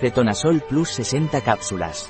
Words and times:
Cetonasol 0.00 0.62
Plus 0.62 0.88
60 0.92 1.42
cápsulas. 1.42 2.08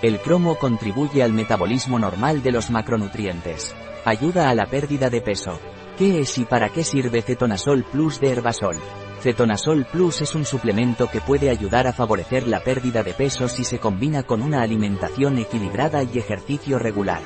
El 0.00 0.20
cromo 0.20 0.54
contribuye 0.54 1.24
al 1.24 1.32
metabolismo 1.32 1.98
normal 1.98 2.40
de 2.44 2.52
los 2.52 2.70
macronutrientes. 2.70 3.74
Ayuda 4.04 4.48
a 4.48 4.54
la 4.54 4.66
pérdida 4.66 5.10
de 5.10 5.20
peso. 5.20 5.58
¿Qué 5.98 6.20
es 6.20 6.38
y 6.38 6.44
para 6.44 6.68
qué 6.68 6.84
sirve 6.84 7.22
Cetonasol 7.22 7.82
Plus 7.82 8.20
de 8.20 8.30
Herbasol? 8.30 8.76
Cetonasol 9.22 9.86
Plus 9.86 10.20
es 10.20 10.36
un 10.36 10.44
suplemento 10.44 11.08
que 11.10 11.20
puede 11.20 11.50
ayudar 11.50 11.88
a 11.88 11.92
favorecer 11.92 12.46
la 12.46 12.62
pérdida 12.62 13.02
de 13.02 13.12
peso 13.12 13.48
si 13.48 13.64
se 13.64 13.80
combina 13.80 14.22
con 14.22 14.40
una 14.40 14.62
alimentación 14.62 15.38
equilibrada 15.38 16.04
y 16.04 16.16
ejercicio 16.16 16.78
regular. 16.78 17.22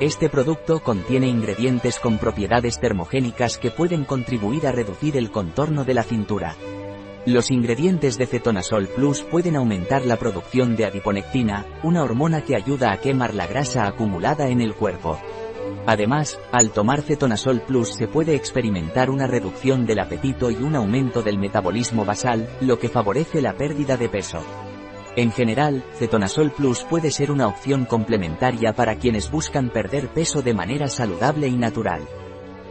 Este 0.00 0.28
producto 0.28 0.82
contiene 0.82 1.28
ingredientes 1.28 2.00
con 2.00 2.18
propiedades 2.18 2.80
termogénicas 2.80 3.58
que 3.58 3.70
pueden 3.70 4.04
contribuir 4.04 4.66
a 4.66 4.72
reducir 4.72 5.16
el 5.16 5.30
contorno 5.30 5.84
de 5.84 5.94
la 5.94 6.02
cintura. 6.02 6.56
Los 7.28 7.50
ingredientes 7.50 8.16
de 8.16 8.24
Cetonasol 8.24 8.88
Plus 8.88 9.20
pueden 9.20 9.54
aumentar 9.54 10.06
la 10.06 10.16
producción 10.16 10.76
de 10.76 10.86
adiponectina, 10.86 11.66
una 11.82 12.02
hormona 12.02 12.40
que 12.40 12.56
ayuda 12.56 12.90
a 12.90 13.02
quemar 13.02 13.34
la 13.34 13.46
grasa 13.46 13.86
acumulada 13.86 14.48
en 14.48 14.62
el 14.62 14.74
cuerpo. 14.74 15.20
Además, 15.84 16.40
al 16.52 16.70
tomar 16.70 17.02
Cetonasol 17.02 17.60
Plus 17.60 17.90
se 17.90 18.08
puede 18.08 18.34
experimentar 18.34 19.10
una 19.10 19.26
reducción 19.26 19.84
del 19.84 19.98
apetito 19.98 20.50
y 20.50 20.54
un 20.54 20.74
aumento 20.74 21.20
del 21.20 21.38
metabolismo 21.38 22.06
basal, 22.06 22.48
lo 22.62 22.78
que 22.78 22.88
favorece 22.88 23.42
la 23.42 23.52
pérdida 23.52 23.98
de 23.98 24.08
peso. 24.08 24.42
En 25.14 25.30
general, 25.30 25.84
Cetonasol 25.98 26.50
Plus 26.50 26.84
puede 26.84 27.10
ser 27.10 27.30
una 27.30 27.46
opción 27.46 27.84
complementaria 27.84 28.72
para 28.72 28.96
quienes 28.96 29.30
buscan 29.30 29.68
perder 29.68 30.08
peso 30.08 30.40
de 30.40 30.54
manera 30.54 30.88
saludable 30.88 31.46
y 31.46 31.58
natural. 31.58 32.00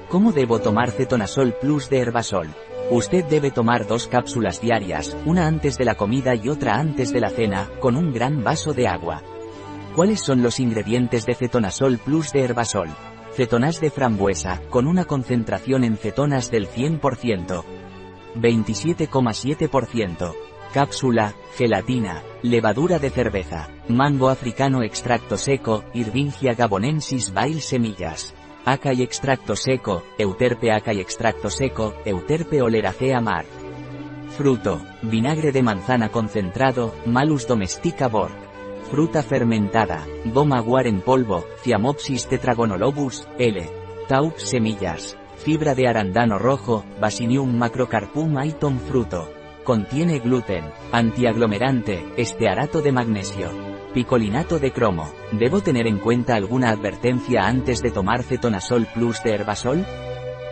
¿Cómo 0.09 0.31
debo 0.31 0.57
tomar 0.57 0.89
Cetonasol 0.89 1.53
Plus 1.61 1.91
de 1.91 1.99
Herbasol? 1.99 2.47
Usted 2.89 3.25
debe 3.25 3.51
tomar 3.51 3.85
dos 3.85 4.07
cápsulas 4.07 4.61
diarias, 4.61 5.17
una 5.25 5.45
antes 5.45 5.77
de 5.77 5.83
la 5.83 5.95
comida 5.95 6.35
y 6.35 6.47
otra 6.47 6.75
antes 6.75 7.11
de 7.11 7.19
la 7.19 7.29
cena, 7.29 7.69
con 7.81 7.97
un 7.97 8.13
gran 8.13 8.45
vaso 8.45 8.73
de 8.73 8.87
agua. 8.87 9.21
¿Cuáles 9.93 10.21
son 10.21 10.41
los 10.41 10.61
ingredientes 10.61 11.25
de 11.25 11.35
Cetonasol 11.35 11.97
Plus 11.97 12.31
de 12.31 12.43
Herbasol? 12.45 12.87
Cetonas 13.33 13.81
de 13.81 13.91
frambuesa, 13.91 14.61
con 14.69 14.87
una 14.87 15.03
concentración 15.03 15.83
en 15.83 15.97
cetonas 15.97 16.49
del 16.49 16.69
100%. 16.69 17.65
27,7%. 18.35 20.33
Cápsula, 20.73 21.33
gelatina, 21.57 22.23
levadura 22.41 22.99
de 22.99 23.09
cerveza, 23.09 23.67
mango 23.89 24.29
africano 24.29 24.81
extracto 24.81 25.37
seco, 25.37 25.83
Irvingia 25.93 26.53
gabonensis 26.53 27.33
bail 27.33 27.61
semillas. 27.61 28.33
Aca 28.67 28.91
y 28.91 29.01
extracto 29.01 29.55
seco, 29.55 30.03
Euterpe 30.17 30.73
aca 30.73 30.91
y 30.91 30.99
extracto 30.99 31.49
seco, 31.49 31.93
Euterpe 32.03 32.61
oleracea 32.61 33.21
mar. 33.21 33.45
Fruto, 34.35 34.81
vinagre 35.03 35.53
de 35.53 35.63
manzana 35.63 36.09
concentrado, 36.09 36.93
Malus 37.05 37.47
domestica 37.47 38.09
bor. 38.09 38.29
Fruta 38.91 39.23
fermentada, 39.23 40.05
goma 40.25 40.59
guar 40.59 40.85
en 40.85 40.99
polvo, 40.99 41.45
Ciamopsis 41.63 42.27
tetragonolobus, 42.27 43.25
L. 43.39 43.69
Taup 44.09 44.37
semillas. 44.37 45.17
Fibra 45.37 45.73
de 45.73 45.87
arandano 45.87 46.37
rojo, 46.37 46.83
Basinium 46.99 47.57
macrocarpum 47.57 48.37
aiton 48.37 48.81
fruto. 48.81 49.31
Contiene 49.63 50.19
gluten, 50.19 50.65
antiaglomerante, 50.91 52.05
estearato 52.17 52.81
de 52.81 52.91
magnesio. 52.91 53.66
Picolinato 53.97 54.59
de 54.59 54.71
cromo. 54.71 55.11
¿Debo 55.31 55.61
tener 55.61 55.87
en 55.87 55.97
cuenta 55.97 56.35
alguna 56.35 56.69
advertencia 56.69 57.47
antes 57.47 57.81
de 57.81 57.89
tomar 57.89 58.21
cetonasol 58.21 58.85
plus 58.93 59.23
de 59.23 59.33
herbasol? 59.33 59.83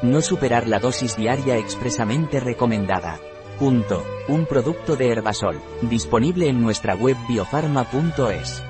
No 0.02 0.24
superar 0.24 0.68
la 0.68 0.80
dosis 0.80 1.16
diaria 1.16 1.56
expresamente 1.56 2.40
recomendada. 2.40 3.20
Punto. 3.60 4.04
Un 4.28 4.48
producto 4.48 4.96
de 4.96 5.10
herbasol. 5.12 5.62
Disponible 5.84 6.50
en 6.50 6.60
nuestra 6.60 6.96
web 6.96 7.18
biofarma.es. 7.28 8.64